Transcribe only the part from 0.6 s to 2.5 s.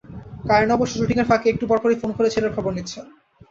অবশ্য শুটিংয়ের ফাঁকে একটু পরপরই ফোন করে